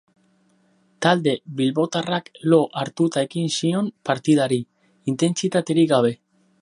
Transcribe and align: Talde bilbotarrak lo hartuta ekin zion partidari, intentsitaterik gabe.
Talde 1.05 1.33
bilbotarrak 1.59 2.31
lo 2.53 2.59
hartuta 2.85 3.25
ekin 3.27 3.51
zion 3.59 3.93
partidari, 4.11 4.59
intentsitaterik 5.15 5.93
gabe. 5.95 6.15